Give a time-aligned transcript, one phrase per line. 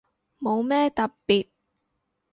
[0.39, 1.49] 冇咩特別